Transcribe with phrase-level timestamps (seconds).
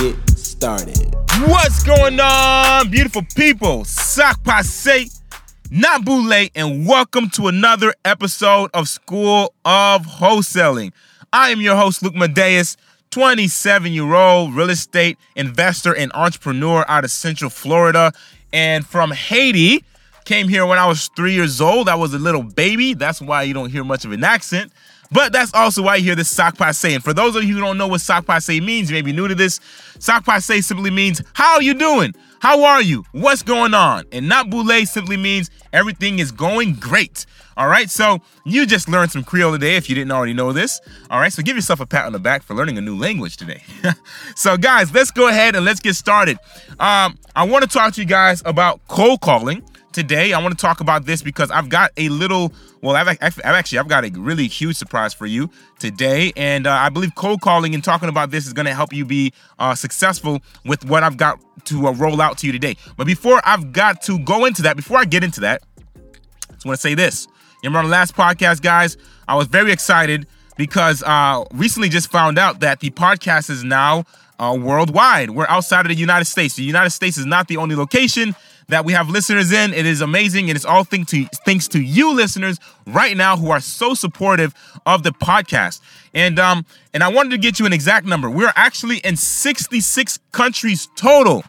[0.00, 1.14] get started.
[1.46, 3.84] What's going on, beautiful people?
[3.84, 5.22] Sak pase,
[5.70, 10.92] nap boule, and welcome to another episode of School of Wholesaling.
[11.32, 12.76] I am your host, Luc Madeus,
[13.10, 18.12] 27 year old real estate investor and entrepreneur out of Central Florida
[18.52, 19.82] and from Haiti.
[20.26, 21.88] Came here when I was three years old.
[21.88, 22.92] I was a little baby.
[22.92, 24.72] That's why you don't hear much of an accent.
[25.10, 26.84] But that's also why you hear this sak pase.
[26.84, 29.12] And for those of you who don't know what sak pase means, you may be
[29.12, 29.60] new to this.
[29.98, 32.14] Sak pase simply means, how are you doing?
[32.40, 33.04] How are you?
[33.12, 34.04] What's going on?
[34.12, 37.26] And nap boule simply means everything is going great.
[37.56, 40.78] All right, so you just learned some Creole today if you didn't already know this.
[41.08, 43.38] All right, so give yourself a pat on the back for learning a new language
[43.38, 43.62] today.
[44.36, 46.38] so, guys, let's go ahead and let's get started.
[46.78, 49.62] Um, I want to talk to you guys about cold calling
[49.96, 50.34] today.
[50.34, 52.52] I want to talk about this because I've got a little,
[52.82, 56.70] well, I've, I've actually I've got a really huge surprise for you today, and uh,
[56.70, 59.74] I believe cold calling and talking about this is going to help you be uh,
[59.74, 62.76] successful with what I've got to uh, roll out to you today.
[62.98, 65.62] But before I've got to go into that, before I get into that,
[65.96, 67.26] I just want to say this.
[67.62, 68.98] Remember on the last podcast, guys?
[69.26, 70.26] I was very excited
[70.58, 74.04] because uh, recently just found out that the podcast is now
[74.38, 75.30] uh, worldwide.
[75.30, 76.54] We're outside of the United States.
[76.54, 78.36] The United States is not the only location
[78.68, 79.72] that we have listeners in.
[79.72, 83.50] It is amazing, and it's all thanks to thanks to you listeners right now who
[83.50, 85.80] are so supportive of the podcast.
[86.14, 88.30] And um, and I wanted to get you an exact number.
[88.30, 91.44] We're actually in 66 countries total.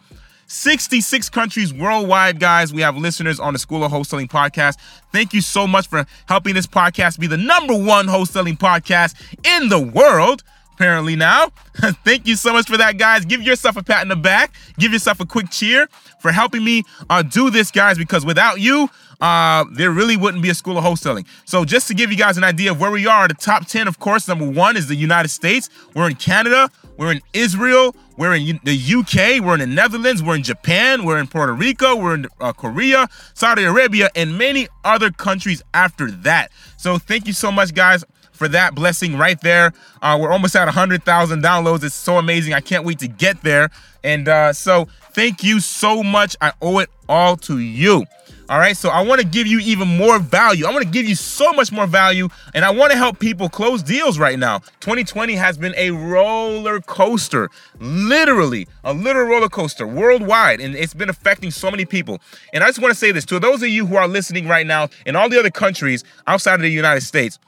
[0.50, 2.72] 66 countries worldwide, guys.
[2.72, 4.78] We have listeners on the School of Wholesaling podcast.
[5.12, 9.14] Thank you so much for helping this podcast be the number one wholesaling podcast
[9.44, 10.42] in the world
[10.78, 11.48] apparently now.
[12.04, 13.24] Thank you so much for that, guys.
[13.24, 14.54] Give yourself a pat in the back.
[14.78, 15.88] Give yourself a quick cheer
[16.20, 18.88] for helping me uh, do this, guys, because without you,
[19.20, 21.26] uh, there really wouldn't be a school of wholesaling.
[21.46, 23.88] So, just to give you guys an idea of where we are, the top 10,
[23.88, 25.68] of course, number one is the United States.
[25.94, 26.70] We're in Canada.
[26.96, 27.96] We're in Israel.
[28.16, 29.44] We're in the UK.
[29.44, 30.22] We're in the Netherlands.
[30.22, 31.04] We're in Japan.
[31.04, 31.96] We're in Puerto Rico.
[31.96, 36.52] We're in uh, Korea, Saudi Arabia, and many other countries after that.
[36.76, 38.04] So, thank you so much, guys
[38.38, 39.72] for that blessing right there.
[40.00, 41.82] Uh, we're almost at 100,000 downloads.
[41.82, 42.54] It's so amazing.
[42.54, 43.70] I can't wait to get there.
[44.04, 46.36] And uh, so, thank you so much.
[46.40, 48.06] I owe it all to you.
[48.50, 50.64] All right, so I want to give you even more value.
[50.64, 53.50] I want to give you so much more value, and I want to help people
[53.50, 54.60] close deals right now.
[54.80, 61.10] 2020 has been a roller coaster, literally a literal roller coaster worldwide, and it's been
[61.10, 62.22] affecting so many people.
[62.54, 64.66] And I just want to say this to those of you who are listening right
[64.66, 67.38] now in all the other countries outside of the United States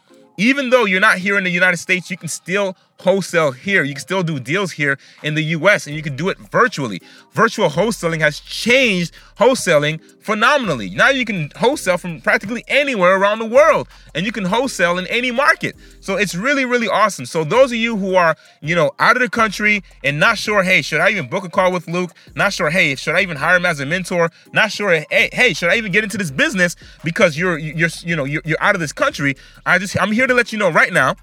[0.41, 3.83] even though you're not here in the United States, you can still wholesale here.
[3.83, 7.01] You can still do deals here in the US and you can do it virtually.
[7.33, 10.91] Virtual wholesaling has changed wholesaling phenomenally.
[10.91, 15.07] Now you can wholesale from practically anywhere around the world and you can wholesale in
[15.07, 15.77] any market.
[16.01, 17.25] So it's really, really awesome.
[17.27, 20.63] So those of you who are, you know, out of the country and not sure,
[20.63, 22.13] hey, should I even book a call with Luc?
[22.35, 24.31] Not sure, hey, should I even hire him as a mentor?
[24.53, 28.15] Not sure, hey, hey, should I even get into this business because you're you're you
[28.15, 29.37] know, you're, you're out of this country?
[29.65, 31.17] I just I'm here to let you know right now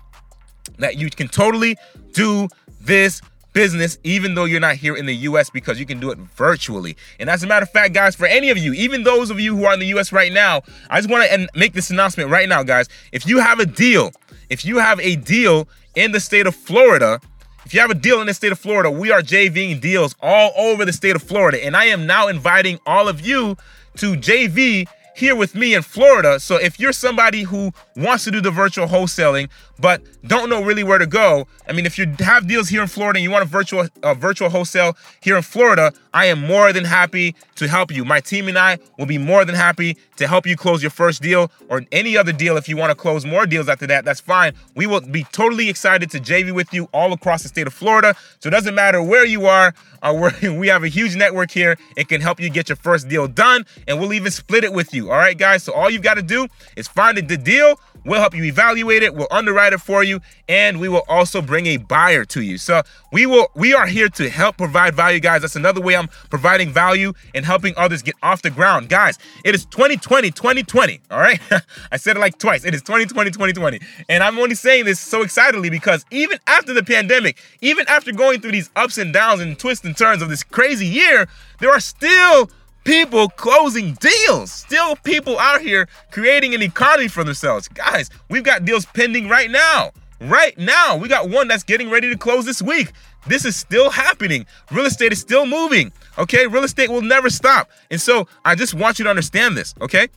[0.77, 1.77] that you can totally
[2.13, 2.47] do
[2.81, 3.21] this
[3.53, 6.95] business even though you're not here in the US because you can do it virtually.
[7.19, 9.57] And as a matter of fact, guys, for any of you, even those of you
[9.57, 10.61] who are in the US right now,
[10.91, 12.87] I just want to make this announcement right now, guys.
[13.11, 14.11] If you have a deal,
[14.49, 17.19] if you have a deal in the state of Florida,
[17.65, 20.51] if you have a deal in the state of Florida, we are JVing deals all
[20.55, 21.65] over the state of Florida.
[21.65, 23.57] And I am now inviting all of you
[23.97, 26.39] to JV here with me in Florida.
[26.39, 29.49] So if you're somebody who wants to do the virtual wholesaling
[29.79, 32.87] but don't know really where to go, I mean, if you have deals here in
[32.87, 36.73] Florida and you want a virtual uh, virtual wholesale here in Florida, I am more
[36.73, 38.03] than happy to help you.
[38.03, 41.21] My team and I will be more than happy to help you close your first
[41.21, 42.57] deal or any other deal.
[42.57, 44.53] If you want to close more deals after that, that's fine.
[44.75, 48.15] We will be totally excited to JV with you all across the state of Florida.
[48.39, 49.73] So it doesn't matter where you are.
[50.01, 51.77] Uh, we have a huge network here.
[51.95, 54.93] It can help you get your first deal done, and we'll even split it with
[54.93, 55.11] you.
[55.11, 55.63] All right, guys.
[55.63, 57.79] So all you've got to do is find the deal.
[58.07, 59.13] We'll help you evaluate it.
[59.13, 62.57] We'll underwrite it for you, and we will also bring a buyer to you.
[62.57, 62.81] So
[63.11, 65.41] we will we are here to help provide value, guys.
[65.41, 68.87] That's another way I'm providing value and helping others get off the ground.
[68.87, 71.01] Guys, it is 2020, 2020.
[71.11, 71.39] All right.
[71.91, 72.63] I said it like twice.
[72.63, 73.81] It is 2020, 2020.
[74.07, 78.39] And I'm only saying this so excitedly because even after the pandemic, even after going
[78.39, 81.27] through these ups and downs and twists and turns of this crazy year,
[81.59, 82.49] there are still
[82.87, 84.49] people closing deals.
[84.49, 87.67] Still people out here creating an economy for themselves.
[87.67, 89.91] Guys, we've got deals pending right now.
[90.21, 92.93] Right now, we got one that's getting ready to close this week.
[93.27, 94.45] This is still happening.
[94.71, 95.91] Real estate is still moving.
[96.17, 97.69] Okay, real estate will never stop.
[97.91, 99.75] And so I just want you to understand this.
[99.81, 100.07] Okay,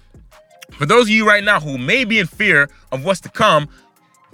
[0.71, 3.69] for those of you right now who may be in fear of what's to come,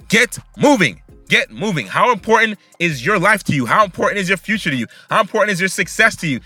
[0.09, 1.01] get moving.
[1.27, 1.87] Get moving.
[1.87, 3.65] How important is your life to you?
[3.65, 4.87] How important is your future to you?
[5.09, 6.39] How important is your success to you?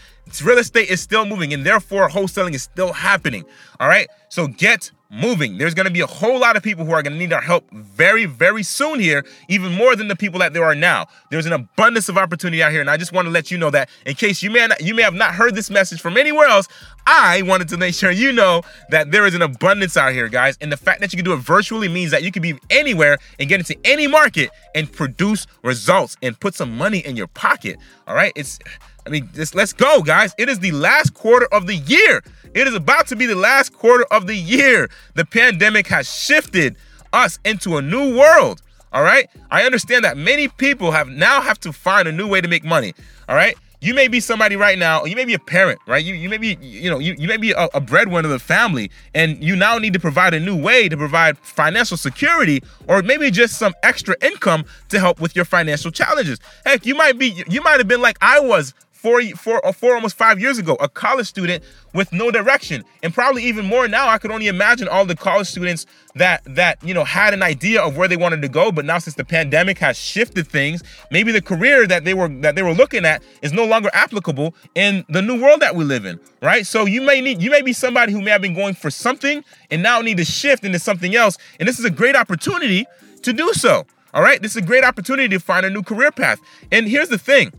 [0.44, 3.46] Real estate is still moving and therefore wholesaling is still happening.
[3.80, 4.08] All right.
[4.30, 5.58] So get moving.
[5.58, 7.42] There's going to be a whole lot of people who are going to need our
[7.42, 11.08] help very, very soon here, even more than the people that there are now.
[11.30, 13.70] There's an abundance of opportunity out here, and I just want to let you know
[13.72, 16.48] that in case you may not, you may have not heard this message from anywhere
[16.48, 16.68] else.
[17.06, 20.58] I wanted to make sure you know that there is an abundance out here, guys.
[20.62, 23.18] And the fact that you can do it virtually means that you can be anywhere
[23.38, 27.78] and get into any market and produce results and put some money in your pocket.
[28.08, 28.60] All right, it's
[29.06, 30.34] I mean, just let's go, guys.
[30.38, 32.24] It is the last quarter of the year.
[32.54, 34.90] It is about to be the last quarter of the year.
[35.16, 36.76] The pandemic has shifted
[37.14, 38.62] us into a new world.
[38.94, 39.30] All right.
[39.50, 42.64] I understand that many people have now have to find a new way to make
[42.64, 42.94] money.
[43.30, 43.56] All right.
[43.84, 46.06] You may be somebody right now, you may be a parent, right?
[46.06, 48.38] You, you may be, you know, you, you may be a, a breadwinner of the
[48.38, 53.02] family, and you now need to provide a new way to provide financial security or
[53.02, 56.38] maybe just some extra income to help with your financial challenges.
[56.64, 59.96] Heck, you might be, you might have been like I was four, four, uh, four,
[59.96, 61.64] almost five years ago, a college student
[61.94, 64.08] with no direction, and probably even more now.
[64.08, 67.82] I could only imagine all the college students that that you know had an idea
[67.82, 71.32] of where they wanted to go, but now since the pandemic has shifted things, maybe
[71.32, 75.04] the career that they were that they were looking at is no longer applicable in
[75.10, 76.66] the new world that we live in, right?
[76.68, 79.44] So you may need you may be somebody who may have been going for something
[79.72, 82.86] and now need to shift into something else, and this is a great opportunity
[83.24, 83.86] to do so.
[84.14, 86.40] All right, this is a great opportunity to find a new career path.
[86.70, 87.52] And here's the thing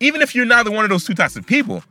[0.00, 1.82] even if you're not one of those two types of people,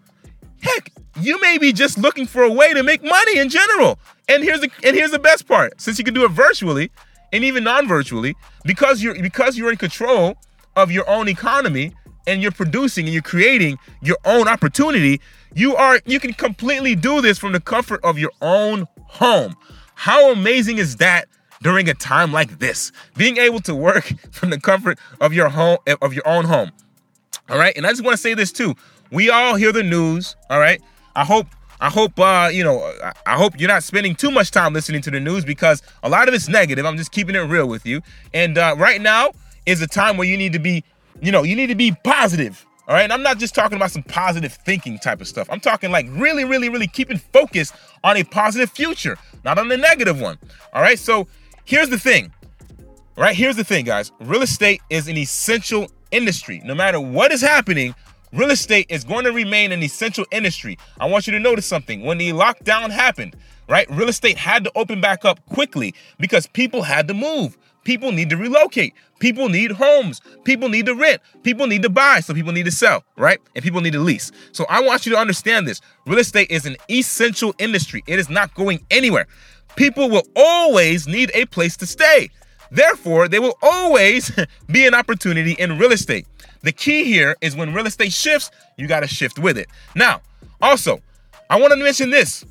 [0.62, 4.00] heck, you may be just looking for a way to make money in general.
[4.28, 6.92] And here's the and here's the best part: since you can do it virtually
[7.34, 10.36] and even non-virtually, because you're because you're in control
[10.76, 11.94] of your own economy
[12.28, 15.20] and you're producing and you're creating your own opportunity,
[15.54, 19.56] you are you can completely do this from the comfort of your own home.
[19.96, 21.28] How amazing is that
[21.62, 22.92] during a time like this?
[23.18, 26.72] Being able to work from the comfort of your home of your own home.
[27.52, 27.76] All right.
[27.76, 28.76] And I just want to say this too.
[29.12, 30.38] We all hear the news.
[30.50, 30.82] All right.
[31.18, 31.48] I hope
[31.82, 32.94] I hope uh, you know
[33.26, 36.30] I hope you're not spending too much time listening to the news because a lot
[36.30, 36.86] of it's negative.
[36.86, 38.02] I'm just keeping it real with you.
[38.34, 39.32] And uh, right now
[39.66, 40.86] is a time where you need to be,
[41.22, 42.66] you know, you need to be positive.
[42.88, 43.04] All right.
[43.04, 45.50] And I'm not just talking about some positive thinking type of stuff.
[45.52, 49.78] I'm talking like really, really, really keeping focus on a positive future, not on the
[49.78, 50.38] negative one.
[50.72, 50.98] All right.
[50.98, 51.28] So
[51.66, 52.32] here's the thing.
[53.18, 53.36] Right.
[53.36, 54.14] Here's the thing, guys.
[54.22, 56.62] Real estate is an essential industry.
[56.64, 57.96] No matter what is happening,
[58.34, 60.78] real estate is going to remain an essential industry.
[61.00, 62.04] I want you to notice something.
[62.04, 63.36] When the lockdown happened,
[63.68, 67.58] right, real estate had to open back up quickly because people had to move.
[67.84, 68.94] People need to relocate.
[69.20, 70.22] People need homes.
[70.44, 71.22] People need to rent.
[71.44, 72.20] People need to buy.
[72.20, 73.40] So people need to sell, right?
[73.56, 74.32] And people need to lease.
[74.52, 75.82] So I want you to understand this.
[76.06, 78.04] Real estate is an essential industry.
[78.08, 79.26] It is not going anywhere.
[79.76, 82.30] People will always need a place to stay.
[82.72, 84.32] Therefore, there will always
[84.72, 86.26] be an opportunity in real estate.
[86.62, 89.68] The key here is when real estate shifts, you got to shift with it.
[89.96, 90.22] Now,
[90.62, 91.02] also,
[91.50, 92.46] I want to mention this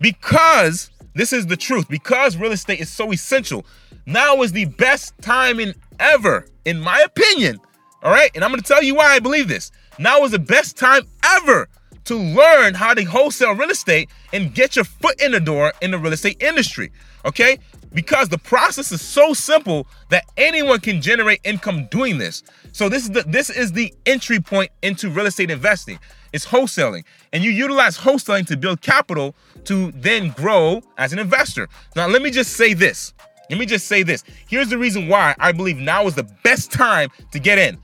[0.00, 3.66] because this is the truth, because real estate is so essential.
[4.06, 7.58] Now is the best time in ever, in my opinion.
[8.02, 8.30] All right.
[8.34, 9.72] And I'm going to tell you why I believe this.
[9.98, 11.68] Now is the best time ever
[12.04, 15.90] to learn how to wholesale real estate and get your foot in the door in
[15.90, 16.92] the real estate industry.
[17.24, 17.58] Okay
[17.92, 22.42] because the process is so simple that anyone can generate income doing this.
[22.72, 25.98] So this is the this is the entry point into real estate investing.
[26.32, 27.04] It's wholesaling.
[27.32, 31.68] And you utilize wholesaling to build capital to then grow as an investor.
[31.94, 33.14] Now let me just say this.
[33.48, 34.24] Let me just say this.
[34.48, 37.78] Here's the reason why I believe now is the best time to get in.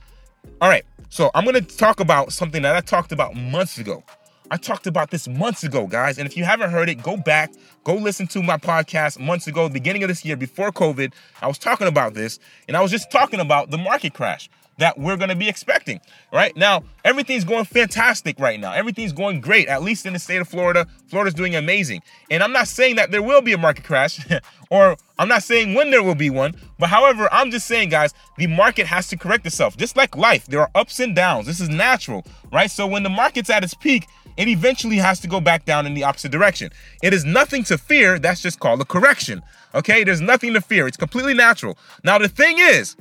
[0.61, 0.85] All right.
[1.09, 4.03] So I'm going to talk about something that I talked about months ago.
[4.53, 6.19] I talked about this months ago, guys.
[6.19, 7.55] And if you haven't heard it, go back,
[7.85, 11.15] go listen to my podcast months ago, beginning of this year, before COVID.
[11.41, 14.51] I was talking about this, and I was just talking about the market crash.
[14.79, 16.01] that we're going to be expecting.
[16.33, 18.73] Right now, everything's going fantastic right now.
[18.73, 20.87] Everything's going great, at least in the state of Florida.
[21.09, 22.03] Florida's doing amazing.
[22.31, 24.27] And I'm not saying that there will be a market crash,
[24.71, 26.55] or I'm not saying when there will be one.
[26.79, 29.77] But however, I'm just saying, guys, the market has to correct itself.
[29.77, 31.47] Just like life, there are ups and downs.
[31.47, 32.71] This is natural, right?
[32.71, 35.95] So when the market's at its peak, it eventually has to go back down in
[35.95, 36.71] the opposite direction.
[37.03, 38.19] It is nothing to fear.
[38.19, 39.43] That's just called a correction.
[39.75, 40.87] Okay, there's nothing to fear.
[40.87, 41.79] It's completely natural.
[42.05, 42.97] Now, the thing is,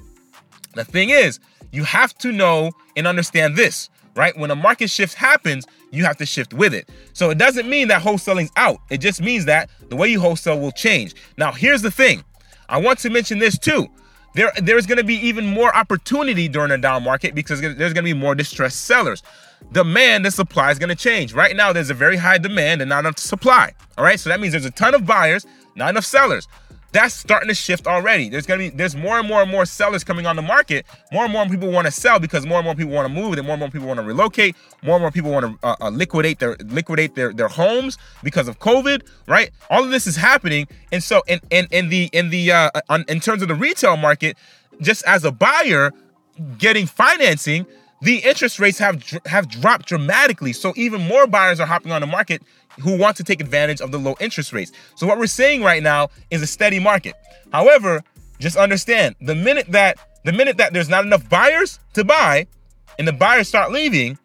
[0.74, 1.40] the thing is,
[1.72, 4.38] you have to know and understand this, right?
[4.38, 6.90] When a market shift happens, you have to shift with it.
[7.14, 8.80] So it doesn't mean that wholesaling's out.
[8.90, 11.16] It just means that the way you wholesale will change.
[11.38, 12.24] Now, here's the thing.
[12.70, 13.90] I want to mention this too.
[14.34, 17.96] There, there's going to be even more opportunity during a down market because there's going
[17.96, 19.24] to be more distressed sellers
[19.72, 21.34] demand and supply is going to change.
[21.34, 23.74] Right now, there's a very high demand and not enough supply.
[23.98, 25.46] All right, so that means there's a ton of buyers,
[25.76, 26.48] not enough sellers.
[26.92, 28.28] That's starting to shift already.
[28.28, 30.86] There's gonna be there's more and more and more sellers coming on the market.
[31.12, 33.34] More and more people want to sell because more and more people want to move.
[33.38, 34.56] And more and more people want to relocate.
[34.84, 38.48] More and more people want to uh, uh, liquidate their liquidate their their homes because
[38.48, 39.08] of COVID.
[39.28, 39.52] Right?
[39.70, 43.06] All of this is happening, and so in in in the in the uh, on,
[43.08, 44.38] in terms of the retail market,
[44.82, 45.92] just as a buyer
[46.58, 47.66] getting financing
[48.02, 50.54] the interest rates have have dropped dramatically.
[50.54, 52.42] So even more buyers are hopping on the market
[52.80, 54.72] who want to take advantage of the low interest rates.
[54.96, 57.16] So what we're seeing right now is a steady market.
[57.52, 58.04] However,
[58.40, 62.48] just understand the minute that the minute that there's not enough buyers to buy
[63.00, 64.18] and the buyers start leaving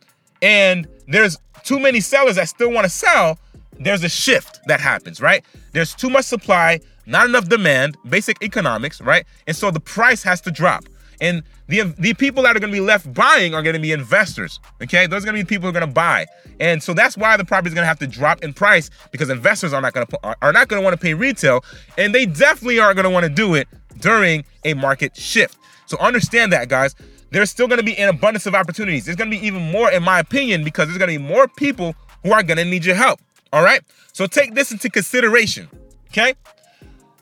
[0.43, 3.38] and there's too many sellers that still want to sell,
[3.79, 5.45] there's a shift that happens, right?
[5.73, 9.26] There's too much supply, not enough demand, basic economics, right?
[9.47, 10.85] And so the price has to drop.
[11.20, 13.92] And the the people that are going to be left buying are going to be
[13.92, 14.61] investors.
[14.82, 16.26] Okay, those are going to be people who are going to buy,
[16.61, 19.30] and so that's why the property is going to have to drop in price because
[19.30, 21.64] investors are not going to are not going to want to pay retail,
[21.99, 23.68] and they definitely aren't going to want to do it
[24.00, 25.58] during a market shift.
[25.87, 26.94] So understand that, guys.
[27.30, 29.04] There's still going to be an abundance of opportunities.
[29.04, 31.49] There's going to be even more, in my opinion, because there's going to be more
[31.49, 33.20] people who are going to need your help.
[33.52, 33.82] All right.
[34.12, 35.68] So take this into consideration.
[36.08, 36.35] Okay.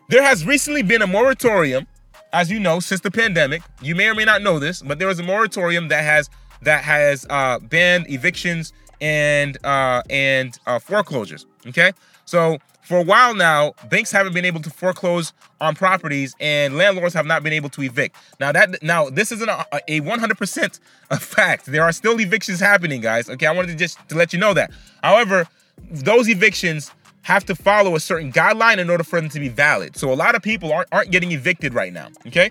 [0.09, 1.87] There has recently been a moratorium
[2.35, 5.09] as you know, since the pandemic, you may or may not know this, but there
[5.09, 6.29] was a moratorium that has
[6.63, 11.47] that has uh, banned evictions and uh, and uh, foreclosures.
[11.69, 11.93] Okay,
[12.25, 17.15] so for a while now, banks haven't been able to foreclose on properties, and landlords
[17.15, 18.17] have not been able to evict.
[18.41, 21.67] Now that now this isn't a, a 100% a fact.
[21.67, 23.31] There are still evictions happening, guys.
[23.31, 24.73] Okay, I wanted to just to let you know that.
[25.03, 25.47] However,
[25.91, 26.91] those evictions
[27.25, 29.97] have to follow a certain guideline in order for them to be valid.
[29.97, 32.09] So a lot of people aren't, aren't getting evicted right now.
[32.27, 32.51] Okay.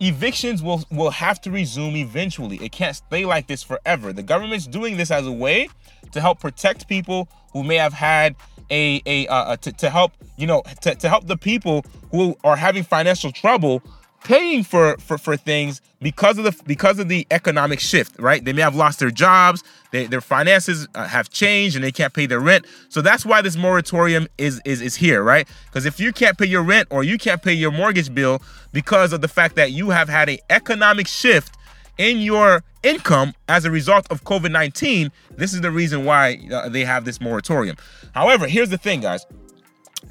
[0.00, 2.56] Evictions will, will have to resume eventually.
[2.56, 4.12] It can't stay like this forever.
[4.12, 5.68] The government's doing this as a way
[6.12, 8.36] to help protect people who may have had
[8.70, 12.56] a, a, uh, to, to help, you know, to, to help the people who are
[12.56, 13.82] having financial trouble
[14.24, 18.44] paying for, for for things because of the because of the economic shift right?
[18.44, 22.12] They may have lost their jobs they, their finances uh, have changed and they can't
[22.12, 22.66] pay their rent.
[22.88, 25.48] So that's why this moratorium is is, is here right?
[25.66, 29.12] Because if you can't pay your rent or you can't pay your mortgage bill because
[29.12, 31.56] of the fact that you have had an economic shift
[31.98, 36.84] in your income as a result of covid-19 this is the reason why uh, they
[36.84, 37.76] have this moratorium.
[38.14, 39.26] However here's the thing guys.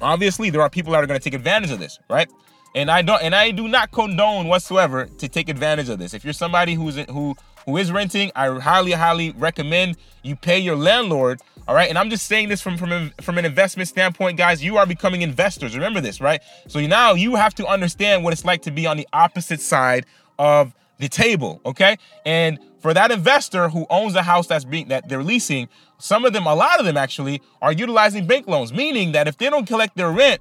[0.00, 2.30] Obviously there are people that are going to take advantage of this right
[2.74, 6.14] and I don't and I do not condone whatsoever to take advantage of this.
[6.14, 7.36] If you're somebody who's who
[7.66, 11.40] who is renting, I highly highly recommend you pay your landlord.
[11.68, 14.64] All right, and I'm just saying this from from from an investment standpoint, guys.
[14.64, 15.74] You are becoming investors.
[15.74, 16.40] Remember this, right?
[16.68, 20.06] So now you have to understand what it's like to be on the opposite side
[20.38, 21.60] of the table.
[21.64, 26.24] Okay, and for that investor who owns a house that's being that they're leasing, some
[26.24, 29.48] of them, a lot of them actually, are utilizing bank loans, meaning that if they
[29.48, 30.40] don't collect their rent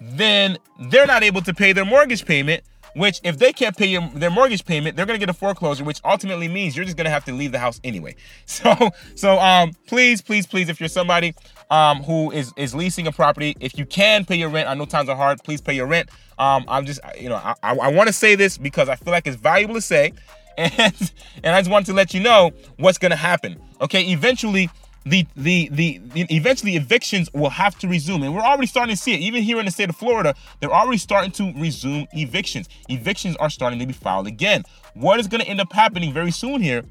[0.00, 2.62] then they're not able to pay their mortgage payment.
[2.96, 6.00] Which, if they can't pay your, their mortgage payment, they're gonna get a foreclosure, which
[6.04, 8.16] ultimately means you're just gonna have to leave the house anyway.
[8.46, 11.34] So, so um, please, please, please, if you're somebody
[11.70, 14.86] um who is is leasing a property, if you can pay your rent, I know
[14.86, 15.38] times are hard.
[15.44, 16.08] Please pay your rent.
[16.36, 19.12] Um, I'm just, you know, I, I, I want to say this because I feel
[19.12, 20.12] like it's valuable to say,
[20.58, 21.12] and
[21.44, 23.60] and I just want to let you know what's gonna happen.
[23.80, 24.68] Okay, eventually
[25.04, 28.22] the, the the eventually evictions will have to resume.
[28.22, 29.20] And we're already starting to see it.
[29.20, 32.68] Even here in the state of florida they're already starting to resume evictions.
[32.88, 34.64] Evictions are starting to be filed again.
[34.94, 36.84] What is going to end up happening very soon here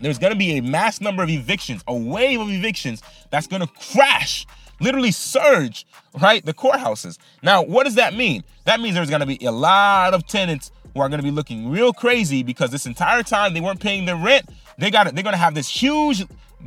[0.00, 3.62] there's going to be a mass number of evictions a wave of evictions that's going
[3.62, 4.46] to crash
[4.80, 5.86] literally surge
[6.20, 7.18] right the courthouses.
[7.42, 8.42] Now what does that mean?
[8.64, 11.30] That means there's going to be a lot of tenants who are going to be
[11.30, 15.14] looking real crazy because this entire time they weren't paying their rent they got it
[15.14, 16.24] they're going to have this huge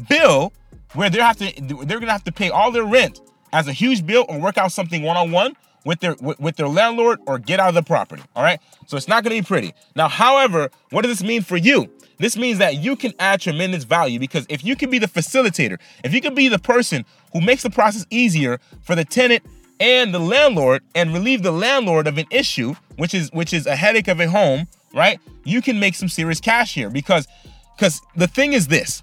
[0.07, 0.53] bill
[0.93, 1.51] where they have to
[1.85, 3.21] they're gonna have to pay all their rent
[3.53, 5.55] as a huge bill or work out something one on one
[5.85, 8.21] with their with, their landlord or get out of the property.
[8.35, 8.59] All right.
[8.87, 9.73] So it's not to be pretty.
[9.95, 11.89] Now, however, what does this mean for you?
[12.19, 15.79] This means that you can add tremendous value because if you can be the facilitator,
[16.03, 19.43] if you can be the person who makes the process easier for the tenant
[19.79, 23.75] and the landlord and relieve the landlord of an issue, which is which is a
[23.75, 25.19] headache of a home, right?
[25.43, 27.27] You can make some serious cash here because
[27.75, 29.01] because the thing is this.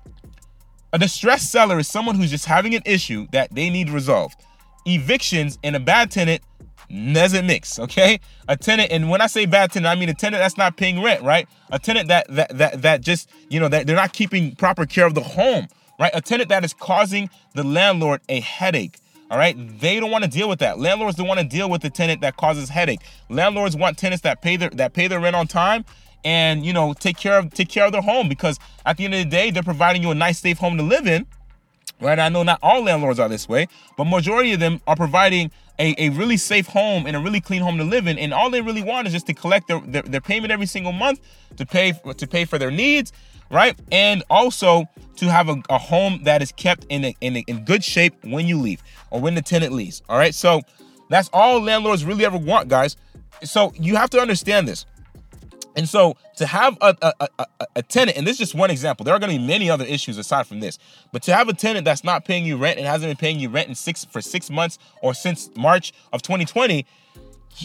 [0.92, 4.40] A distressed seller is someone who's just having an issue that they need resolved.
[4.86, 6.42] Evictions and a bad tenant
[7.12, 8.20] doesn't mix, okay?
[8.48, 11.02] A tenant, and when I say bad tenant, I mean a tenant that's not paying
[11.02, 11.46] rent, right?
[11.70, 15.04] A tenant that that that that just, you know, that they're not keeping proper care
[15.04, 15.68] of the home,
[16.00, 16.10] right?
[16.14, 18.98] A tenant that is causing the landlord a headache.
[19.30, 20.78] All right, they don't want to deal with that.
[20.78, 23.00] Landlords don't want to deal with the tenant that causes headache.
[23.28, 25.84] Landlords want tenants that pay their that pay their rent on time
[26.24, 29.14] and you know take care of take care of their home because at the end
[29.14, 31.26] of the day they're providing you a nice safe home to live in
[32.00, 32.18] right?
[32.20, 35.94] I know not all landlords are this way but majority of them are providing a,
[35.98, 38.18] a really safe home and a really clean home to live in.
[38.18, 40.92] And all they really want is just to collect their, their, their payment every single
[40.92, 41.20] month
[41.56, 43.12] to pay to pay for their needs
[43.50, 43.78] right?
[43.90, 47.64] And also to have a, a home that is kept in, a, in, a, in
[47.64, 50.34] good shape when you leave or when the tenant leaves all right?
[50.34, 50.60] So
[51.08, 52.96] that's all landlords really ever want guys.
[53.42, 54.84] So you have to understand this
[55.78, 59.04] and so to have a, a, a, a, tenant, and this is just one example,
[59.04, 60.76] there are going to be many other issues aside from this,
[61.12, 63.48] but to have a tenant that's not paying you rent and hasn't been paying you
[63.48, 66.84] rent in six for six months or since March of 2020,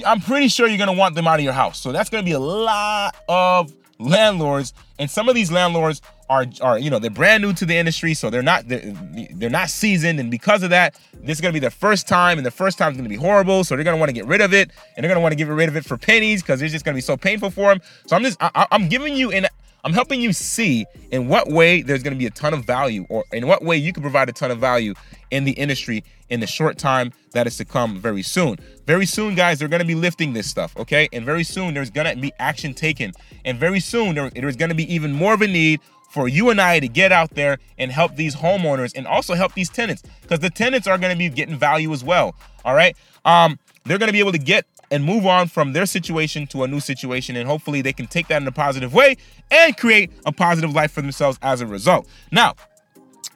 [0.06, 1.80] I'm pretty sure you're going to want them out of your house.
[1.80, 6.46] So that's going to be a lot of landlords, and some of these landlords are
[6.62, 8.94] are you know they're brand new to the industry, so they're not they're,
[9.34, 12.46] they're not seasoned, and because of that, this is gonna be their first time, and
[12.46, 13.64] the first time is gonna be horrible.
[13.64, 15.48] So they're gonna want to get rid of it, and they're gonna want to get
[15.48, 17.82] rid of it for pennies because it's just gonna be so painful for them.
[18.08, 19.48] So I'm just I, I'm giving you an
[19.86, 23.06] I'm helping you see in what way there's going to be a ton of value
[23.10, 24.94] or in what way you can provide a ton of value
[25.30, 28.58] in the industry in the short time that is to come very soon.
[28.86, 31.10] Very soon, guys, they're going to be lifting this stuff, okay?
[31.12, 33.12] And very soon, there's going to be action taken.
[33.44, 35.82] And very soon, there, there's going to be even more of a need
[36.14, 39.56] for you and I to get out there and help these homeowners and also help
[39.56, 42.36] these tenants because the tenants are going to be getting value as well.
[42.64, 42.96] All right.
[43.26, 46.62] Um, they're going to be able to get and move on from their situation to
[46.62, 47.36] a new situation.
[47.36, 49.18] And hopefully they can take that in a positive way
[49.50, 52.08] and create a positive life for themselves as a result.
[52.32, 52.54] Now,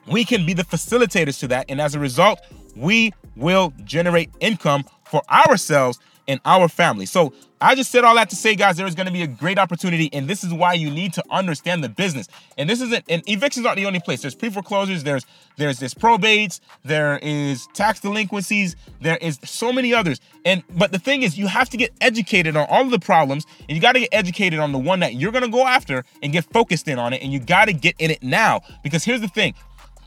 [0.06, 1.66] we can be the facilitators to that.
[1.68, 2.40] And as a result,
[2.76, 7.06] we will generate income for ourselves and our family.
[7.06, 9.26] So I just said all that to say, guys, there is going to be a
[9.26, 12.28] great opportunity, and this is why you need to understand the business.
[12.56, 14.22] And this isn't, and evictions aren't the only place.
[14.22, 20.20] There's pre-foreclosures, there's there's this probates, there is tax delinquencies, there is so many others.
[20.44, 23.44] And but the thing is, you have to get educated on all of the problems,
[23.68, 26.04] and you got to get educated on the one that you're going to go after
[26.22, 28.60] and get focused in on it, and you got to get in it now.
[28.84, 29.54] Because here's the thing: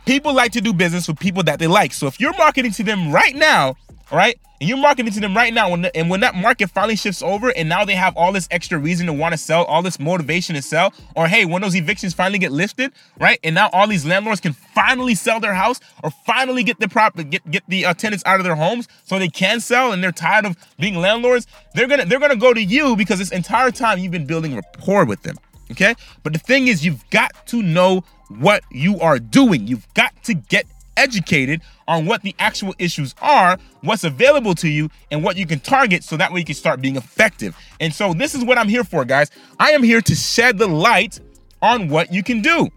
[0.06, 1.92] people like to do business with people that they like.
[1.92, 3.76] So if you're marketing to them right now,
[4.12, 6.70] all right, and you're marketing to them right now, when the, and when that market
[6.70, 9.64] finally shifts over, and now they have all this extra reason to want to sell,
[9.64, 13.56] all this motivation to sell, or hey, when those evictions finally get lifted, right, and
[13.56, 17.50] now all these landlords can finally sell their house or finally get the prop, get
[17.50, 20.46] get the uh, tenants out of their homes so they can sell, and they're tired
[20.46, 21.48] of being landlords.
[21.74, 25.06] They're gonna they're gonna go to you because this entire time you've been building rapport
[25.06, 25.38] with them.
[25.72, 29.68] Okay, but the thing is, you've got to know what you are doing.
[29.68, 30.66] You've got to get
[30.98, 35.60] educated on what the actual issues are, what's available to you, and what you can
[35.60, 37.56] target so that way you can start being effective.
[37.82, 39.30] And so, this is what I'm here for, guys.
[39.60, 41.20] I am here to shed the light
[41.62, 42.70] on what you can do.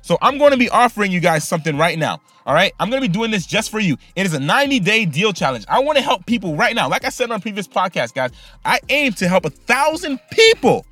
[0.00, 2.22] So, I'm going to be offering you guys something right now.
[2.46, 3.98] All right, I'm gonna be doing this just for you.
[4.16, 5.66] It is a 90 day deal challenge.
[5.68, 6.88] I wanna help people right now.
[6.88, 8.30] Like I said on previous podcast, guys,
[8.64, 10.86] I aim to help a thousand people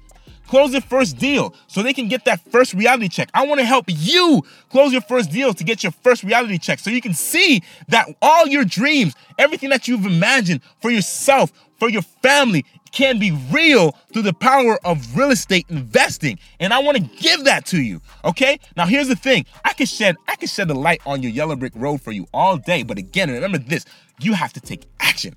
[0.47, 3.31] close your first deal so they can get that first reality check.
[3.35, 6.79] I want to help you close your first deal to get your first reality check
[6.79, 11.89] so you can see that all your dreams, everything that you've imagined for yourself, for
[11.89, 16.39] your family, can be real through the power of real estate investing.
[16.61, 18.01] And I want to give that to you.
[18.25, 18.59] Okay?
[18.77, 19.45] Now here's the thing.
[19.65, 22.27] I can shed I can shed the light on your yellow brick road for you
[22.33, 23.85] all day, but again, remember this.
[24.19, 25.35] You have to take action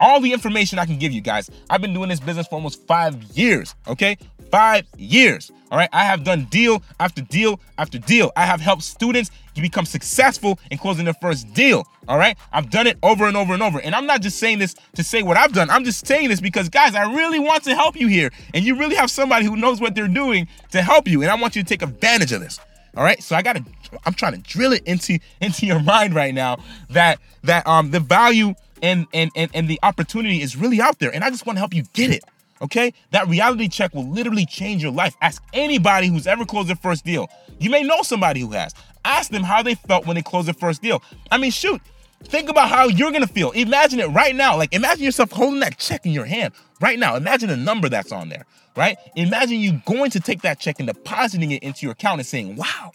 [0.00, 1.50] all the information I can give you guys.
[1.68, 4.16] I've been doing this business for almost five years, okay?
[4.50, 5.88] Five years, all right?
[5.92, 8.32] I have done deal after deal after deal.
[8.34, 12.36] I have helped students become successful in closing their first deal, all right?
[12.52, 13.78] I've done it over and over and over.
[13.78, 16.40] And I'm not just saying this to say what I've done, I'm just saying this
[16.40, 18.30] because, guys, I really want to help you here.
[18.54, 21.22] And you really have somebody who knows what they're doing to help you.
[21.22, 22.58] And I want you to take advantage of this.
[22.96, 23.22] All right.
[23.22, 23.64] So I gotta
[24.04, 26.58] I'm trying to drill it into into your mind right now
[26.90, 31.12] that that um the value and and and, and the opportunity is really out there
[31.14, 32.22] and i just want to help you get it
[32.62, 36.76] okay that reality check will literally change your life ask anybody who's ever closed their
[36.76, 40.22] first deal you may know somebody who has ask them how they felt when they
[40.22, 41.80] closed their first deal i mean shoot
[42.24, 43.50] Think about how you're gonna feel.
[43.52, 44.56] Imagine it right now.
[44.56, 47.16] Like imagine yourself holding that check in your hand right now.
[47.16, 48.44] Imagine the number that's on there,
[48.76, 48.98] right?
[49.16, 52.56] Imagine you going to take that check and depositing it into your account and saying,
[52.56, 52.92] wow,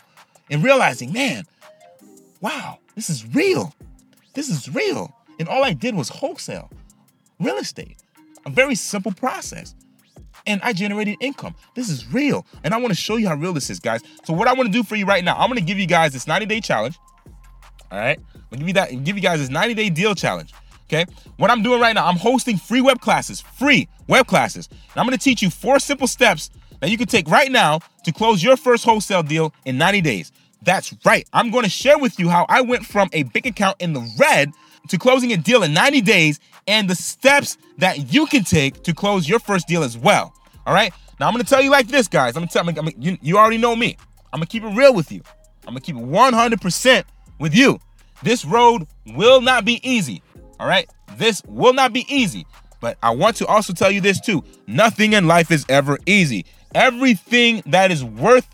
[0.50, 1.46] and realizing, man,
[2.40, 3.74] wow, this is real.
[4.36, 5.16] This is real.
[5.40, 6.70] And all I did was wholesale
[7.40, 7.98] real estate.
[8.46, 9.76] A very simple process.
[10.48, 11.56] And I generated income.
[11.74, 12.46] This is real.
[12.64, 14.02] And I want to show you how real this is, guys.
[14.26, 15.88] So, what I want to do for you right now, I'm going to give you
[15.88, 17.00] guys this 90 day challenge.
[17.92, 18.20] All right.
[18.36, 20.54] I'm going to give you that, give you guys this 90 day deal challenge.
[20.88, 21.06] Okay.
[21.38, 24.68] What I'm doing right now, I'm hosting free web classes, free web classes.
[24.72, 27.80] And I'm going to teach you four simple steps that you can take right now
[28.04, 30.32] to close your first wholesale deal in 90 days.
[30.62, 31.28] That's right.
[31.34, 34.08] I'm going to share with you how I went from a big account in the
[34.20, 34.52] red
[34.90, 38.94] to closing a deal in 90 days and the steps that you can take to
[38.94, 40.34] close your first deal as well.
[40.66, 40.94] All right.
[41.20, 42.36] Now I'm gonna tell you like this, guys.
[42.36, 43.98] I'm gonna tell I'm gonna, you, you already know me.
[44.34, 45.22] I'm gonna keep it real with you.
[45.68, 47.04] I'm gonna keep it 100%
[47.40, 47.80] with you.
[48.24, 50.22] This road will not be easy.
[50.60, 50.90] All right.
[51.18, 52.46] This will not be easy.
[52.82, 54.44] But I want to also tell you this too.
[54.68, 56.46] Nothing in life is ever easy.
[56.74, 58.48] Everything that is worth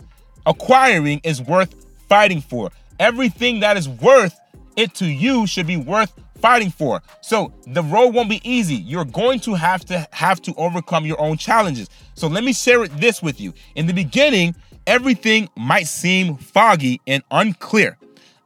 [0.45, 1.73] acquiring is worth
[2.07, 2.71] fighting for.
[2.99, 4.39] Everything that is worth
[4.75, 7.01] it to you should be worth fighting for.
[7.21, 8.75] So the road won't be easy.
[8.75, 11.89] You're going to have to have to overcome your own challenges.
[12.15, 13.53] So let me share this with you.
[13.75, 14.55] In the beginning,
[14.87, 17.97] everything might seem foggy and unclear.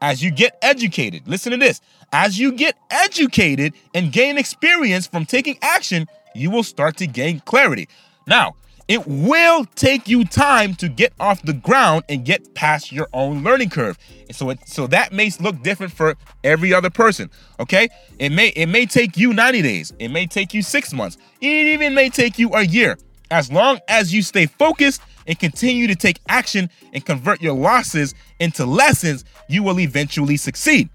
[0.01, 1.81] As you get educated, listen to this.
[2.11, 7.39] As you get educated and gain experience from taking action, you will start to gain
[7.39, 7.87] clarity.
[8.27, 8.55] Now,
[8.87, 13.43] it will take you time to get off the ground and get past your own
[13.43, 13.97] learning curve.
[14.31, 17.31] So it, so that may look different for every other person.
[17.59, 19.93] Okay, it may it may take you 90 days.
[19.99, 21.17] It may take you six months.
[21.41, 22.97] It even may take you a year.
[23.31, 28.13] As long as you stay focused and continue to take action and convert your losses
[28.39, 30.89] into lessons, you will eventually succeed.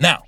[0.00, 0.24] Now,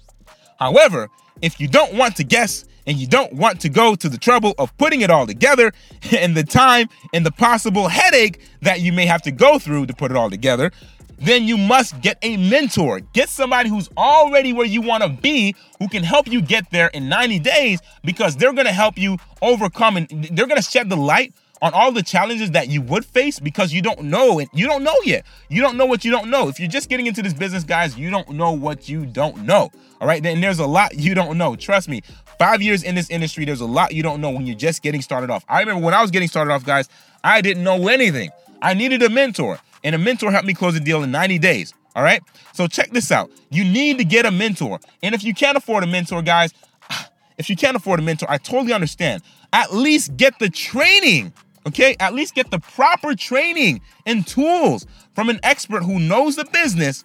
[0.61, 1.09] however,
[1.42, 4.55] if you don't want to guess and you don't want to go to the trouble
[4.59, 5.72] of putting it all together
[6.16, 9.94] and the time and the possible headache that you may have to go through to
[9.94, 10.70] put it all together,
[11.18, 13.01] then you must get a mentor.
[13.01, 16.88] Get somebody who's already where you want to be, who can help you get there
[16.88, 20.90] in 90 days because they're going to help you overcome and they're going to shed
[20.90, 24.49] the light on all the challenges that you would face because you don't know and
[24.53, 25.25] You don't know yet.
[25.49, 26.49] You don't know what you don't know.
[26.49, 29.70] If you're just getting into this business, guys, you don't know what you don't know.
[30.01, 30.22] All right.
[30.22, 31.57] Then there's a lot you don't know.
[31.57, 32.03] Trust me.
[32.38, 35.03] Five years in this industry, there's a lot you don't know when you're just getting
[35.03, 35.44] started off.
[35.49, 36.88] I remember when I was getting started off, guys,
[37.25, 38.31] I didn't know anything.
[38.62, 41.72] I needed a mentor, and a mentor helped me close a deal in 90 days.
[41.94, 42.22] All right.
[42.53, 43.31] So check this out.
[43.51, 44.81] You need to get a mentor.
[45.03, 46.53] And if you can't afford a mentor, guys,
[47.38, 49.22] if you can't afford a mentor, I totally understand.
[49.53, 51.33] At least get the training
[51.66, 56.44] Okay, at least get the proper training and tools from an expert who knows the
[56.44, 57.05] business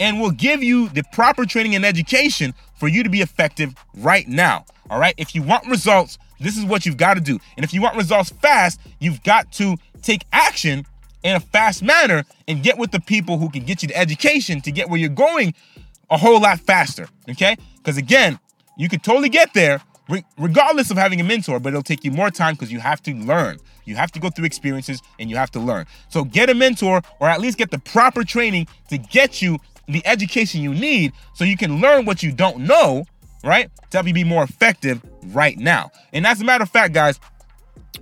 [0.00, 4.28] and will give you the proper training and education for you to be effective right
[4.28, 4.64] now.
[4.90, 7.38] All right, if you want results, this is what you've got to do.
[7.56, 10.86] And if you want results fast, you've got to take action
[11.22, 14.60] in a fast manner and get with the people who can get you the education
[14.60, 15.54] to get where you're going
[16.10, 17.08] a whole lot faster.
[17.28, 18.38] Okay, because again,
[18.76, 19.80] you can totally get there
[20.38, 23.12] regardless of having a mentor, but it'll take you more time because you have to
[23.14, 23.58] learn.
[23.86, 25.86] You have to go through experiences and you have to learn.
[26.08, 30.06] So get a mentor or at least get the proper training to get you the
[30.06, 33.04] education you need so you can learn what you don't know,
[33.44, 33.70] right?
[33.90, 35.90] To help you be more effective right now.
[36.12, 37.20] And as a matter of fact, guys,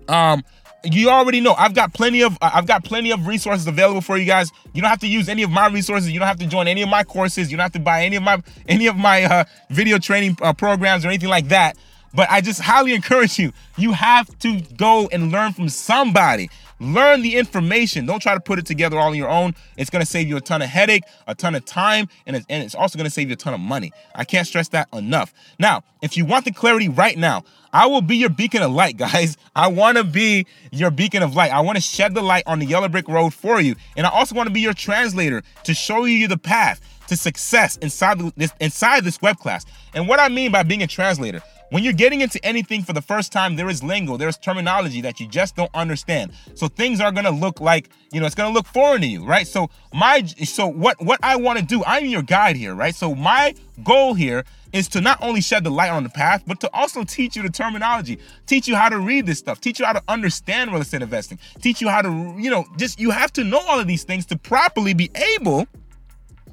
[0.09, 0.43] um,
[0.85, 4.27] you already know I've got plenty of I've got plenty of resources available for you
[4.27, 4.53] guys.
[4.73, 6.11] You don't have to use any of my resources.
[6.11, 7.51] You don't have to join any of my courses.
[7.51, 10.53] You don't have to buy any of my any of my uh, video training uh,
[10.53, 11.77] programs or anything like that.
[12.13, 13.53] But I just highly encourage you.
[13.77, 16.51] You have to go and learn from somebody.
[16.81, 18.07] Learn the information.
[18.07, 19.55] Don't try to put it together all on your own.
[19.77, 22.47] It's going to save you a ton of headache, a ton of time, and it's,
[22.49, 23.93] and it's also going to save you a ton of money.
[24.15, 25.33] I can't stress that enough.
[25.59, 28.97] Now, if you want the clarity right now, I will be your beacon of light,
[28.99, 29.37] guys.
[29.55, 31.53] I want to be your beacon of light.
[31.53, 33.75] I want to shed the light on the yellow brick road for you.
[33.97, 37.77] And I also want to be your translator to show you the path to success
[37.79, 39.67] inside this inside this web class.
[39.95, 43.03] And what I mean by being a translator, when you're getting into anything for the
[43.03, 46.33] first time, there is lingo, there's terminology that you just don't understand.
[46.55, 49.47] So things are gonna look like, you know, it's gonna look foreign to you, right?
[49.47, 52.95] So my so what what I want to do, I'm your guide here, right?
[52.95, 56.61] So my goal here is to not only shed the light on the path, but
[56.61, 59.87] to also teach you the terminology, teach you how to read this stuff, teach you
[59.87, 63.33] how to understand real estate investing, teach you how to, you know, just you have
[63.33, 65.67] to know all of these things to properly be able,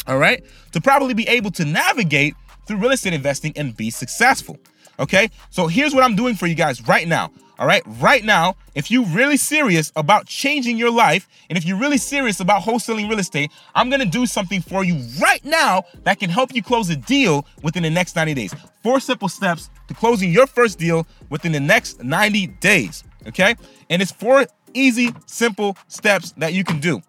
[0.08, 2.36] all right, to properly be able to navigate
[2.67, 4.58] through real estate investing and be successful.
[5.02, 7.32] Okay, so here's what I'm doing for you guys right now.
[7.58, 11.78] All right, right now, if you're really serious about changing your life, and if you're
[11.78, 16.20] really serious about wholesaling real estate, I'm gonna do something for you right now that
[16.20, 18.54] can help you close a deal within the next 90 days.
[18.84, 23.04] Four simple steps to closing your first deal within the next 90 days.
[23.28, 23.56] Okay,
[23.90, 27.02] and it's four easy, simple steps that you can do.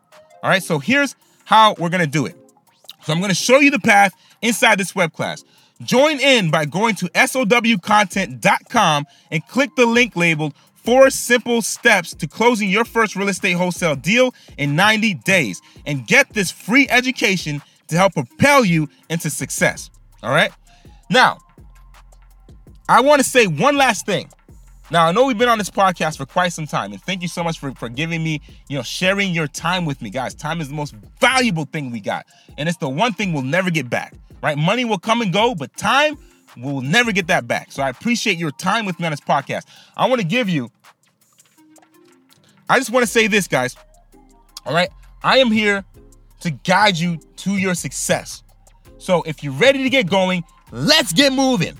[0.43, 2.37] All right, so here's how we're gonna do it.
[3.05, 5.45] So I'm gonna show you the path inside this web class.
[5.85, 12.27] Join in by going to SOWcontent.com and click the link labeled Four Simple Steps to
[12.27, 17.62] Closing Your First Real Estate Wholesale Deal in 90 Days and get this free education
[17.88, 19.90] to help propel you into success.
[20.23, 20.53] All right.
[21.11, 21.38] Now,
[22.88, 24.29] I want to say one last thing.
[24.90, 27.29] Now, I know we've been on this podcast for quite some time, and thank you
[27.29, 30.35] so much for, for giving me, you know, sharing your time with me, guys.
[30.35, 32.27] Time is the most valuable thing we got,
[32.59, 34.59] and it's the one thing we'll never get back right?
[34.59, 36.19] Money will come and go, but time
[36.57, 37.73] will never get that back.
[37.73, 39.65] So I appreciate your time with me on this podcast.
[39.97, 40.71] I want to give you,
[42.69, 43.77] I just want to say this, guys.
[44.67, 44.91] All right.
[45.23, 45.85] I am here
[46.41, 48.43] to guide you to your success.
[48.99, 51.79] So if you're ready to get going, let's get moving.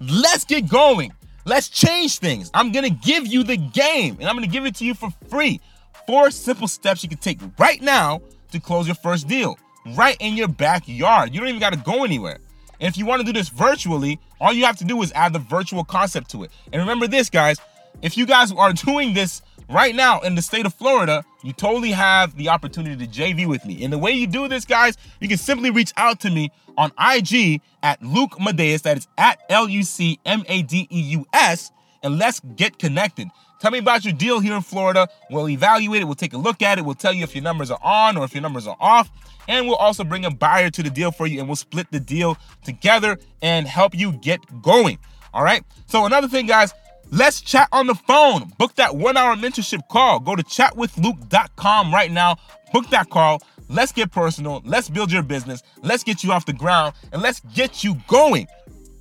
[0.00, 1.12] Let's get going.
[1.44, 2.50] Let's change things.
[2.54, 4.94] I'm going to give you the game and I'm going to give it to you
[4.94, 5.60] for free.
[6.06, 8.20] Four simple steps you can take right now
[8.52, 9.58] to close your first deal
[9.94, 11.34] right in your backyard.
[11.34, 12.38] You don't even got to go anywhere.
[12.80, 15.32] And if you want to do this virtually, all you have to do is add
[15.32, 16.50] the virtual concept to it.
[16.72, 17.58] And remember this, guys,
[18.02, 21.92] if you guys are doing this right now in the state of Florida, you totally
[21.92, 23.82] have the opportunity to JV with me.
[23.84, 26.92] And the way you do this, guys, you can simply reach out to me on
[27.00, 31.26] IG at Luc Madeus, that is at L U C M A D E U
[31.32, 31.70] S,
[32.02, 33.28] and let's get connected.
[33.58, 35.08] Tell me about your deal here in Florida.
[35.30, 36.04] We'll evaluate it.
[36.04, 36.84] We'll take a look at it.
[36.84, 39.10] We'll tell you if your numbers are on or if your numbers are off.
[39.48, 42.00] And we'll also bring a buyer to the deal for you and we'll split the
[42.00, 44.98] deal together and help you get going.
[45.32, 45.62] All right.
[45.86, 46.74] So, another thing, guys,
[47.10, 48.52] let's chat on the phone.
[48.58, 50.20] Book that one hour mentorship call.
[50.20, 52.36] Go to chatwithluke.com right now.
[52.72, 53.40] Book that call.
[53.68, 54.62] Let's get personal.
[54.64, 55.62] Let's build your business.
[55.82, 58.46] Let's get you off the ground and let's get you going.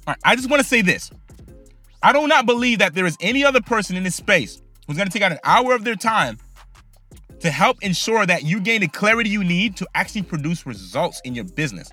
[0.07, 0.17] All right.
[0.23, 1.11] I just want to say this.
[2.05, 5.07] I do not believe that there is any other person in this space who's going
[5.07, 6.37] to take out an hour of their time
[7.39, 11.33] to help ensure that you gain the clarity you need to actually produce results in
[11.33, 11.89] your business.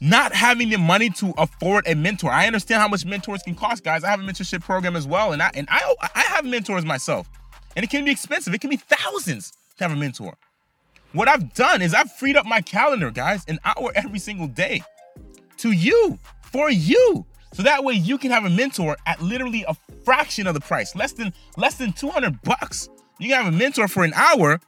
[0.00, 2.30] Not having the money to afford a mentor.
[2.30, 4.04] I understand how much mentors can cost, guys.
[4.04, 7.28] I have a mentorship program as well, and I and I I have mentors myself,
[7.74, 8.54] and it can be expensive.
[8.54, 10.36] It can be thousands to have a mentor.
[11.12, 14.82] What I've done is I've freed up my calendar, guys, an hour every single day
[15.56, 19.74] to you for you so that way you can have a mentor at literally a
[20.04, 22.88] fraction of the price, less than less than 200 bucks.
[23.18, 24.60] You can have a mentor for an hour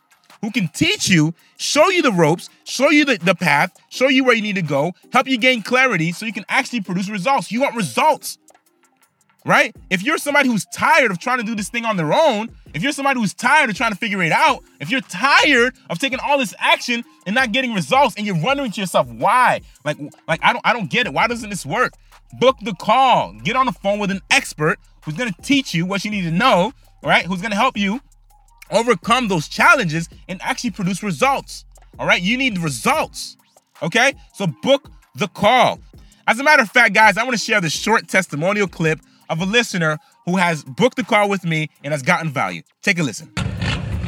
[0.42, 4.24] who can teach you, show you the ropes, show you the, the path, show you
[4.24, 7.50] where you need to go, help you gain clarity so you can actually produce results.
[7.50, 8.38] You want results,
[9.44, 9.74] right?
[9.90, 12.82] If you're somebody who's tired of trying to do this thing on their own, if
[12.82, 16.18] you're somebody who's tired of trying to figure it out, if you're tired of taking
[16.24, 20.40] all this action and not getting results and you're wondering to yourself why, like like
[20.42, 21.12] I don't I don't get it.
[21.12, 21.94] Why doesn't this work?
[22.34, 23.32] book the call.
[23.44, 26.22] Get on the phone with an expert who's going to teach you what you need
[26.22, 27.24] to know, all right?
[27.24, 28.00] Who's going to help you
[28.70, 31.64] overcome those challenges and actually produce results.
[31.98, 32.20] All right?
[32.20, 33.36] You need results.
[33.82, 34.14] Okay?
[34.34, 35.80] So book the call.
[36.26, 39.00] As a matter of fact, guys, I want to share this short testimonial clip
[39.30, 39.98] of a listener
[40.28, 42.62] who has booked the call with me and has gotten value.
[42.82, 43.32] Take a listen.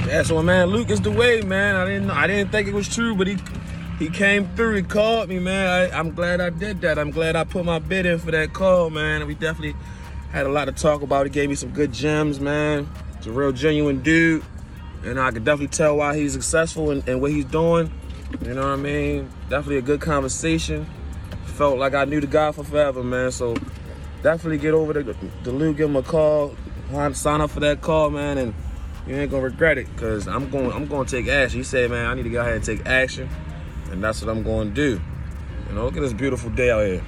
[0.07, 1.77] Yeah, so man, Luc is the way, man.
[1.77, 3.39] I didn't I didn't think it was true, but he
[3.99, 4.75] he came through.
[4.77, 5.93] He called me, man.
[5.93, 6.99] I, am glad I did that.
[6.99, 9.27] I'm glad I put my bid in for that call, man.
[9.27, 9.75] We definitely
[10.31, 11.27] had a lot to talk about.
[11.27, 12.89] He gave me some good gems, man.
[13.17, 14.45] He's a real genuine dude.
[15.05, 17.91] And I could definitely tell why he's successful and, and what he's doing.
[18.43, 19.31] You know what I mean?
[19.49, 20.87] Definitely a good conversation.
[21.45, 23.33] Felt like I knew the guy for forever, man.
[23.33, 23.55] So
[24.23, 26.55] definitely get over to Luc, give him a call,
[27.13, 28.55] sign up for that call, man, and
[29.07, 29.89] you ain't gonna regret it.
[29.97, 31.61] Cause I'm going I'm gonna take action.
[31.61, 33.29] He said, man, I need to go ahead and take action.
[33.91, 35.01] And that's what I'm to do.
[35.69, 37.03] You know, look at this beautiful day out here.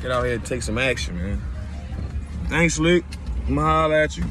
[0.00, 1.42] Get out here and take some action, man.
[2.48, 3.04] Thanks, Luc.
[3.46, 4.24] I'm gonna holler at you.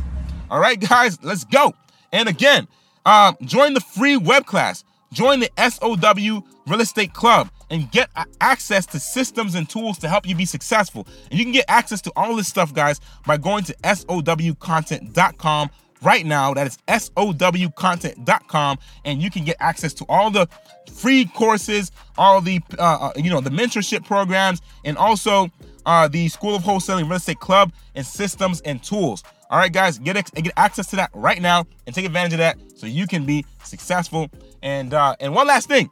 [0.50, 1.74] All right, guys, let's go.
[2.12, 2.68] And again,
[3.06, 4.84] um, join the free web class.
[5.14, 10.28] Join the SOW Real Estate Club and get access to systems and tools to help
[10.28, 11.08] you be successful.
[11.32, 15.70] And you can get access to all this stuff, guys, by going to SOWcontent.com
[16.04, 16.54] right now.
[16.54, 18.78] That is SOWcontent.com.
[19.06, 20.48] And you can get access to all the
[20.94, 25.50] free courses, all the uh, uh, you know the mentorship programs, and also
[25.86, 29.24] uh, the School of Wholesaling Real Estate Club and systems and tools.
[29.50, 32.58] All right, guys, get get access to that right now and take advantage of that
[32.76, 34.30] so you can be successful.
[34.62, 35.90] And uh, and one last thing,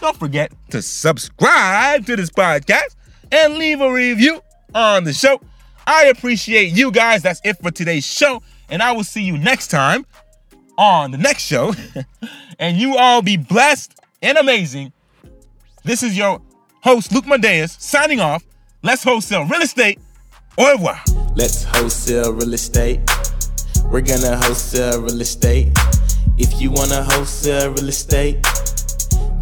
[0.00, 2.96] don't forget to subscribe to this podcast
[3.32, 4.40] and leave a review
[4.74, 5.40] on the show.
[5.86, 7.22] I appreciate you guys.
[7.22, 8.42] That's it for today's show.
[8.68, 10.04] And I will see you next time
[10.76, 11.74] on the next show.
[12.58, 14.92] and you all be blessed and amazing.
[15.84, 16.42] This is your
[16.82, 18.44] host, Luc Madeus, signing off.
[18.82, 20.00] Let's wholesale real estate.
[20.58, 21.00] Au revoir.
[21.36, 23.00] Let's wholesale real estate.
[23.84, 25.72] We're gonna wholesale real estate.
[26.38, 28.44] If you wanna wholesale real estate,